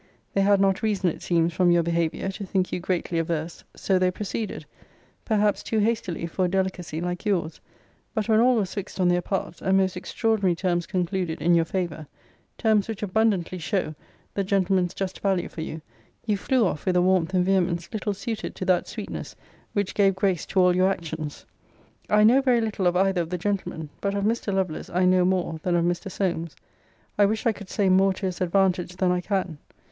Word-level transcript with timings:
They 0.33 0.41
had 0.41 0.59
not 0.59 0.81
reason, 0.81 1.11
it 1.11 1.21
seems, 1.21 1.53
from 1.53 1.69
your 1.69 1.83
behaviour, 1.83 2.29
to 2.31 2.43
think 2.43 2.71
you 2.71 2.79
greatly 2.79 3.19
averse: 3.19 3.63
so 3.75 3.99
they 3.99 4.09
proceeded: 4.09 4.65
perhaps 5.25 5.61
too 5.61 5.77
hastily 5.77 6.25
for 6.25 6.45
a 6.45 6.49
delicacy 6.49 6.99
like 6.99 7.23
your's. 7.23 7.61
But 8.15 8.27
when 8.27 8.39
all 8.39 8.55
was 8.55 8.73
fixed 8.73 8.99
on 8.99 9.09
their 9.09 9.21
parts, 9.21 9.61
and 9.61 9.77
most 9.77 9.95
extraordinary 9.95 10.55
terms 10.55 10.87
concluded 10.87 11.39
in 11.39 11.53
your 11.53 11.65
favour; 11.65 12.07
terms, 12.57 12.87
which 12.87 13.03
abundantly 13.03 13.59
show 13.59 13.93
the 14.33 14.43
gentleman's 14.43 14.95
just 14.95 15.19
value 15.19 15.47
for 15.47 15.61
you; 15.61 15.83
you 16.25 16.35
flew 16.35 16.65
off 16.65 16.87
with 16.87 16.95
a 16.95 17.01
warmth 17.03 17.35
and 17.35 17.45
vehemence 17.45 17.87
little 17.93 18.15
suited 18.15 18.55
to 18.55 18.65
that 18.65 18.87
sweetness 18.87 19.35
which 19.73 19.93
gave 19.93 20.15
grace 20.15 20.47
to 20.47 20.59
all 20.59 20.75
your 20.75 20.89
actions. 20.89 21.45
I 22.09 22.23
know 22.23 22.41
very 22.41 22.59
little 22.61 22.87
of 22.87 22.95
either 22.95 23.21
of 23.21 23.29
the 23.29 23.37
gentlemen: 23.37 23.89
but 24.01 24.15
of 24.15 24.23
Mr. 24.23 24.51
Lovelace 24.51 24.89
I 24.89 25.05
know 25.05 25.25
more 25.25 25.59
than 25.61 25.75
of 25.75 25.85
Mr. 25.85 26.09
Solmes. 26.09 26.55
I 27.19 27.27
wish 27.27 27.45
I 27.45 27.51
could 27.51 27.69
say 27.69 27.87
more 27.87 28.13
to 28.13 28.25
his 28.25 28.41
advantage 28.41 28.95
than 28.95 29.11
I 29.11 29.21
can. 29.21 29.59